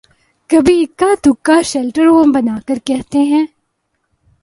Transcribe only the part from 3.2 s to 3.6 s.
ہیں۔